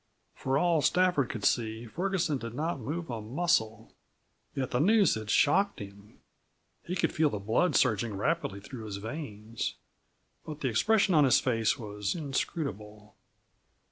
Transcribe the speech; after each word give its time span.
For 0.33 0.57
all 0.57 0.81
Stafford 0.81 1.29
could 1.29 1.43
see 1.45 1.85
Ferguson 1.85 2.39
did 2.39 2.55
not 2.55 2.79
move 2.79 3.11
a 3.11 3.21
muscle. 3.21 3.93
Yet 4.55 4.71
the 4.71 4.79
news 4.79 5.13
had 5.13 5.29
shocked 5.29 5.77
him; 5.77 6.17
he 6.83 6.95
could 6.95 7.13
feel 7.13 7.29
the 7.29 7.37
blood 7.37 7.75
surging 7.75 8.17
rapidly 8.17 8.61
through 8.61 8.85
his 8.85 8.97
veins. 8.97 9.75
But 10.43 10.61
the 10.61 10.69
expression 10.69 11.13
of 11.13 11.25
his 11.25 11.39
face 11.39 11.77
was 11.77 12.15
inscrutable. 12.15 13.15